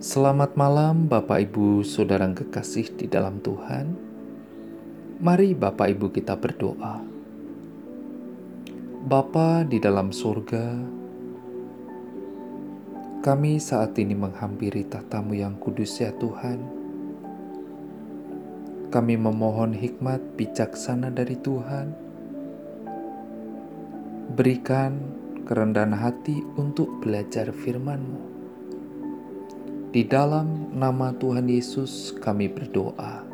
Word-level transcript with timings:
Selamat 0.00 0.56
malam, 0.56 1.12
Bapak 1.12 1.44
Ibu, 1.44 1.84
saudara 1.84 2.24
kekasih 2.24 2.96
di 2.96 3.04
dalam 3.04 3.36
Tuhan. 3.44 3.92
Mari, 5.20 5.52
Bapak 5.52 5.92
Ibu, 5.92 6.08
kita 6.08 6.40
berdoa. 6.40 7.04
Bapa 9.04 9.60
di 9.68 9.76
dalam 9.76 10.08
surga, 10.08 10.72
kami 13.20 13.60
saat 13.60 13.92
ini 14.00 14.16
menghampiri 14.16 14.88
tahtamu 14.88 15.36
yang 15.36 15.60
kudus 15.60 16.00
ya 16.00 16.16
Tuhan. 16.16 16.64
Kami 18.88 19.14
memohon 19.20 19.76
hikmat 19.76 20.24
bijaksana 20.32 21.12
dari 21.12 21.36
Tuhan. 21.36 21.92
Berikan 24.32 24.96
kerendahan 25.44 25.92
hati 25.92 26.40
untuk 26.56 26.88
belajar 27.04 27.52
firman-Mu. 27.52 28.29
Di 29.90 30.06
dalam 30.06 30.70
nama 30.70 31.10
Tuhan 31.10 31.50
Yesus 31.50 32.14
kami 32.22 32.46
berdoa. 32.46 33.26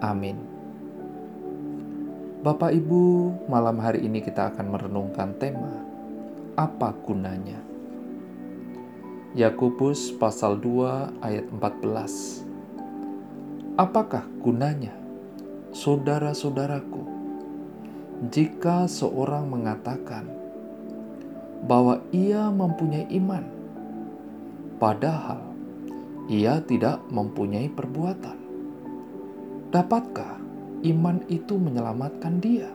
Amin. 0.00 0.40
Bapak 2.40 2.72
Ibu, 2.72 3.28
malam 3.44 3.76
hari 3.76 4.08
ini 4.08 4.24
kita 4.24 4.48
akan 4.48 4.72
merenungkan 4.72 5.36
tema 5.36 5.84
apa 6.56 6.96
gunanya? 7.04 7.60
Yakobus 9.36 10.16
pasal 10.16 10.56
2 10.64 11.20
ayat 11.20 11.44
14. 11.52 13.76
Apakah 13.76 14.24
gunanya? 14.40 14.96
Saudara-saudaraku, 15.76 17.04
jika 18.32 18.88
seorang 18.88 19.44
mengatakan 19.44 20.24
bahwa 21.68 22.00
ia 22.16 22.48
mempunyai 22.48 23.12
iman 23.20 23.63
padahal 24.84 25.40
ia 26.28 26.60
tidak 26.60 27.00
mempunyai 27.08 27.72
perbuatan. 27.72 28.36
Dapatkah 29.72 30.36
iman 30.84 31.24
itu 31.32 31.56
menyelamatkan 31.56 32.36
dia? 32.36 32.68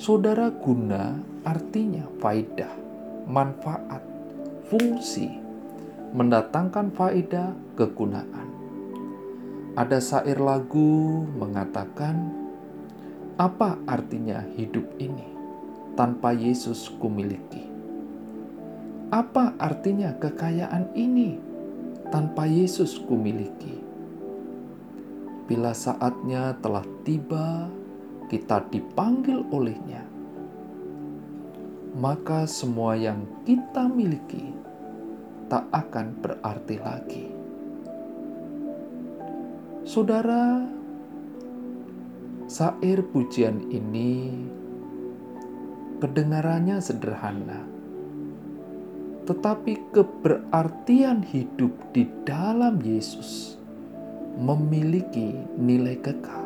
Saudara 0.00 0.48
guna 0.48 1.20
artinya 1.44 2.08
faidah, 2.24 2.72
manfaat, 3.28 4.00
fungsi, 4.72 5.28
mendatangkan 6.16 6.88
faedah 6.96 7.52
kegunaan. 7.76 8.48
Ada 9.76 10.00
syair 10.00 10.40
lagu 10.40 11.20
mengatakan, 11.36 12.32
"Apa 13.36 13.76
artinya 13.84 14.40
hidup 14.56 14.88
ini 14.96 15.28
tanpa 16.00 16.32
Yesus 16.32 16.88
kumiliki?" 16.96 17.71
Apa 19.12 19.52
artinya 19.60 20.16
kekayaan 20.16 20.96
ini 20.96 21.36
tanpa 22.08 22.48
Yesus 22.48 22.96
kumiliki? 22.96 23.76
Bila 25.44 25.76
saatnya 25.76 26.56
telah 26.64 26.80
tiba, 27.04 27.68
kita 28.32 28.64
dipanggil 28.72 29.44
olehnya, 29.52 30.00
maka 31.92 32.48
semua 32.48 32.96
yang 32.96 33.28
kita 33.44 33.84
miliki 33.84 34.56
tak 35.52 35.68
akan 35.76 36.16
berarti 36.16 36.76
lagi. 36.80 37.26
Saudara, 39.84 40.64
sair 42.48 43.04
pujian 43.12 43.60
ini 43.68 44.40
kedengarannya 46.00 46.80
sederhana 46.80 47.81
tetapi 49.22 49.94
keberartian 49.94 51.22
hidup 51.22 51.70
di 51.94 52.10
dalam 52.26 52.82
Yesus 52.82 53.54
memiliki 54.34 55.38
nilai 55.54 55.94
kekal. 56.02 56.42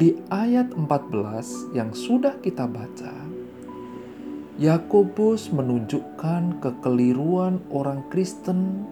Di 0.00 0.16
ayat 0.32 0.72
14 0.72 1.76
yang 1.76 1.92
sudah 1.92 2.40
kita 2.40 2.64
baca, 2.64 3.12
Yakobus 4.56 5.52
menunjukkan 5.52 6.62
kekeliruan 6.64 7.60
orang 7.68 8.06
Kristen 8.08 8.88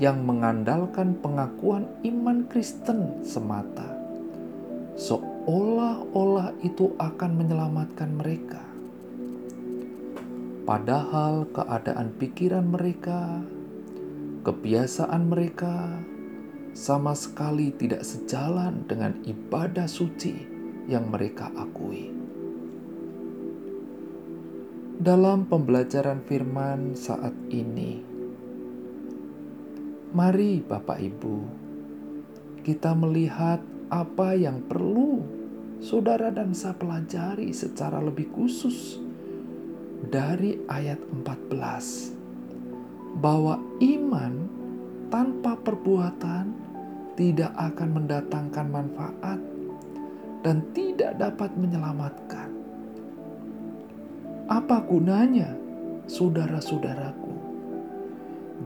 yang 0.00 0.24
mengandalkan 0.24 1.16
pengakuan 1.20 1.88
iman 2.04 2.48
Kristen 2.48 3.20
semata, 3.20 3.96
seolah-olah 4.96 6.56
itu 6.64 6.92
akan 7.00 7.30
menyelamatkan 7.36 8.12
mereka 8.16 8.65
Padahal 10.66 11.46
keadaan 11.54 12.18
pikiran 12.18 12.66
mereka, 12.66 13.38
kebiasaan 14.42 15.30
mereka 15.30 15.94
sama 16.74 17.14
sekali 17.14 17.70
tidak 17.70 18.02
sejalan 18.02 18.82
dengan 18.90 19.14
ibadah 19.22 19.86
suci 19.86 20.34
yang 20.90 21.06
mereka 21.06 21.54
akui. 21.54 22.10
Dalam 24.98 25.46
pembelajaran 25.46 26.26
firman 26.26 26.98
saat 26.98 27.38
ini, 27.46 28.02
mari 30.10 30.66
Bapak 30.66 30.98
Ibu, 30.98 31.38
kita 32.66 32.90
melihat 32.98 33.62
apa 33.86 34.34
yang 34.34 34.66
perlu 34.66 35.22
saudara 35.78 36.34
dan 36.34 36.50
saya 36.58 36.74
pelajari 36.74 37.54
secara 37.54 38.02
lebih 38.02 38.34
khusus 38.34 39.05
dari 40.06 40.62
ayat 40.70 41.02
14 41.10 43.18
bahwa 43.18 43.58
iman 43.80 44.32
tanpa 45.10 45.56
perbuatan 45.62 46.52
tidak 47.16 47.52
akan 47.56 47.88
mendatangkan 47.96 48.66
manfaat 48.68 49.40
dan 50.44 50.60
tidak 50.76 51.16
dapat 51.16 51.50
menyelamatkan. 51.56 52.52
Apa 54.46 54.78
gunanya, 54.86 55.50
saudara-saudaraku, 56.06 57.34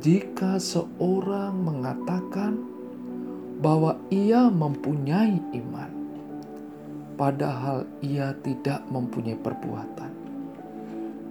jika 0.05 0.61
seorang 0.61 1.56
mengatakan 1.56 2.61
bahwa 3.65 3.97
ia 4.12 4.53
mempunyai 4.53 5.41
iman, 5.56 5.93
padahal 7.17 7.89
ia 8.05 8.37
tidak 8.45 8.84
mempunyai 8.93 9.41
perbuatan? 9.41 10.09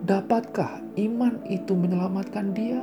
Dapatkah 0.09 0.81
iman 0.97 1.37
itu 1.45 1.77
menyelamatkan 1.77 2.49
dia? 2.57 2.81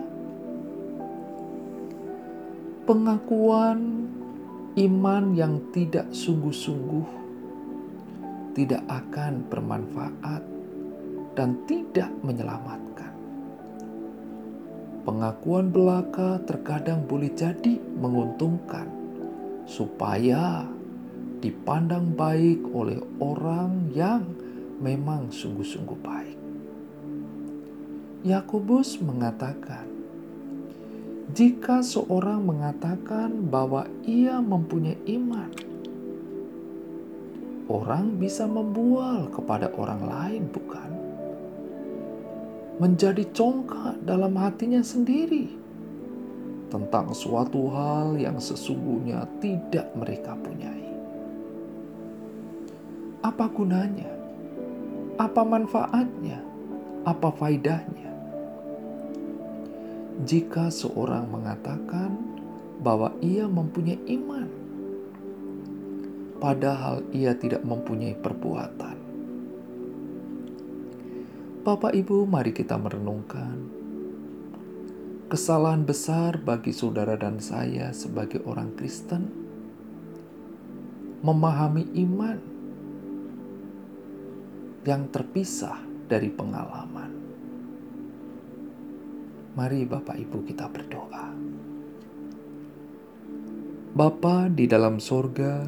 Pengakuan 2.87 4.07
iman 4.79 5.35
yang 5.35 5.59
tidak 5.75 6.07
sungguh-sungguh 6.15 7.27
tidak 8.55 8.79
akan 8.87 9.43
bermanfaat 9.51 10.39
dan 11.35 11.59
tidak 11.67 12.15
menyelamatkan. 12.23 13.11
Pengakuan 15.03 15.75
belaka 15.75 16.39
terkadang 16.47 17.11
boleh 17.11 17.35
jadi 17.35 17.75
menguntungkan, 17.99 18.87
supaya 19.67 20.63
dipandang 21.43 22.15
baik 22.15 22.63
oleh 22.71 23.03
orang 23.19 23.91
yang 23.91 24.23
memang 24.79 25.35
sungguh-sungguh 25.35 25.99
baik. 26.07 26.46
Yakobus 28.27 28.99
mengatakan, 28.99 29.87
"Jika 31.31 31.79
seorang 31.79 32.43
mengatakan 32.43 33.47
bahwa 33.47 33.87
ia 34.03 34.43
mempunyai 34.43 34.99
iman, 35.15 35.47
orang 37.71 38.19
bisa 38.19 38.51
membual 38.51 39.31
kepada 39.31 39.71
orang 39.79 40.03
lain, 40.11 40.43
bukan? 40.51 40.91
Menjadi 42.83 43.23
congkak 43.31 44.03
dalam 44.03 44.35
hatinya 44.35 44.83
sendiri 44.83 45.47
tentang 46.67 47.15
suatu 47.15 47.71
hal 47.71 48.19
yang 48.19 48.43
sesungguhnya 48.43 49.23
tidak 49.39 49.87
mereka 49.95 50.35
punyai. 50.35 50.91
Apa 53.23 53.47
gunanya? 53.55 54.11
Apa 55.15 55.47
manfaatnya? 55.47 56.43
Apa 57.07 57.33
faidahnya? 57.33 57.96
Jika 60.27 60.75
seorang 60.75 61.31
mengatakan 61.31 62.19
bahwa 62.83 63.15
ia 63.23 63.47
mempunyai 63.47 64.03
iman, 64.19 64.51
padahal 66.43 67.07
ia 67.15 67.31
tidak 67.39 67.63
mempunyai 67.63 68.19
perbuatan. 68.19 68.99
Bapak, 71.63 71.95
ibu, 71.95 72.27
mari 72.27 72.51
kita 72.51 72.75
merenungkan 72.75 73.77
kesalahan 75.27 75.83
besar 75.83 76.39
bagi 76.39 76.71
saudara 76.71 77.19
dan 77.19 77.43
saya 77.43 77.91
sebagai 77.91 78.43
orang 78.47 78.71
Kristen 78.79 79.27
memahami 81.27 81.83
iman 82.07 82.39
yang 84.87 85.11
terpisah 85.11 85.83
dari 86.07 86.31
pengalaman 86.31 87.06
Mari 89.57 89.89
Bapak 89.89 90.21
Ibu 90.21 90.45
kita 90.45 90.69
berdoa. 90.69 91.33
Bapa 93.97 94.53
di 94.53 94.69
dalam 94.69 95.01
sorga, 95.01 95.65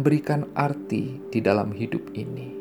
berikan 0.00 0.48
arti 0.56 1.20
di 1.28 1.44
dalam 1.44 1.76
hidup 1.76 2.16
ini. 2.16 2.56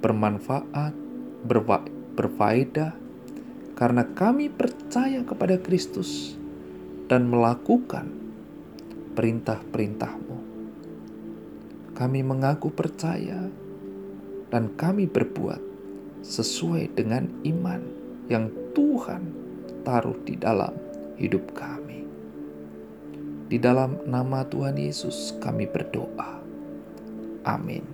Bermanfaat, 0.00 0.96
berfa 1.44 1.84
berfaedah, 2.16 2.96
karena 3.76 4.08
kami 4.16 4.48
percaya 4.48 5.20
kepada 5.20 5.60
Kristus 5.60 6.32
dan 7.12 7.28
melakukan 7.28 8.08
perintah-perintahmu. 9.12 10.38
Kami 11.92 12.20
mengaku 12.24 12.72
percaya 12.72 13.52
dan 14.48 14.72
kami 14.80 15.04
berbuat 15.04 15.71
sesuai 16.22 16.94
dengan 16.96 17.26
iman 17.44 17.82
yang 18.30 18.48
Tuhan 18.72 19.22
taruh 19.82 20.16
di 20.22 20.38
dalam 20.38 20.72
hidup 21.18 21.52
kami. 21.52 22.06
Di 23.52 23.60
dalam 23.60 24.00
nama 24.08 24.46
Tuhan 24.48 24.80
Yesus 24.80 25.36
kami 25.42 25.68
berdoa. 25.68 26.40
Amin. 27.44 27.91